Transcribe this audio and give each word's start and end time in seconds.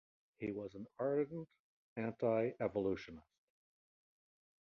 He 0.39 0.51
was 0.51 0.73
an 0.73 0.87
ardent 0.97 1.47
anti-evolutionist. 1.95 3.27